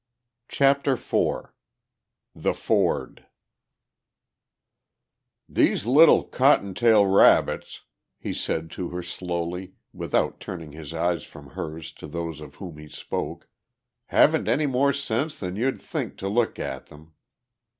[0.47, 1.53] CHAPTER IV
[2.33, 3.27] THE FORD
[5.47, 7.83] "These little cotton tail rabbits,"
[8.17, 12.77] he said to her slowly, without turning his eyes from hers to those of whom
[12.79, 13.47] he spoke,
[14.07, 17.13] "haven't any more sense than you'd think to look at them.